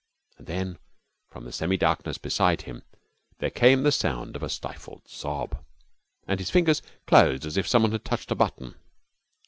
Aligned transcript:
And 0.39 0.47
then 0.47 0.79
from 1.29 1.45
the 1.45 1.51
semi 1.51 1.77
darkness 1.77 2.17
beside 2.17 2.63
him 2.63 2.81
there 3.37 3.51
came 3.51 3.83
the 3.83 3.91
sound 3.91 4.35
of 4.35 4.41
a 4.41 4.49
stifled 4.49 5.07
sob, 5.07 5.63
and 6.25 6.39
his 6.39 6.49
fingers 6.49 6.81
closed 7.05 7.45
as 7.45 7.55
if 7.55 7.67
someone 7.67 7.91
had 7.91 8.03
touched 8.03 8.31
a 8.31 8.35
button. 8.35 8.73